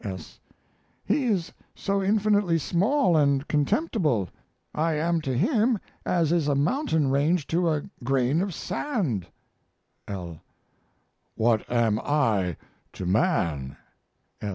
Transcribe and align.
S. 0.03 0.39
He 1.05 1.25
is 1.25 1.51
so 1.75 2.01
infinitely 2.01 2.57
small 2.57 3.15
and 3.15 3.47
contemptible. 3.47 4.29
I 4.73 4.93
am 4.93 5.21
to 5.21 5.37
him 5.37 5.77
as 6.07 6.31
is 6.31 6.47
a 6.47 6.55
mountain 6.55 7.11
range 7.11 7.45
to 7.49 7.69
a 7.69 7.83
grain 8.03 8.41
of 8.41 8.51
sand. 8.51 9.27
L. 10.07 10.41
What 11.35 11.69
am 11.71 11.99
I 12.03 12.57
to 12.93 13.05
man? 13.05 13.77